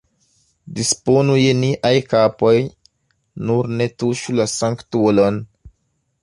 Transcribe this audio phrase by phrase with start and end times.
[0.77, 2.55] Disponu je niaj kapoj,
[3.51, 5.39] nur ne tuŝu la sanktulon!